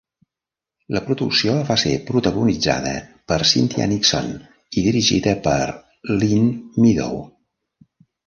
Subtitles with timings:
[0.95, 2.93] La producció va ser protagonitzada
[3.31, 4.33] per Cynthia Nixon
[4.81, 7.21] i dirigida per Lynne Meadow.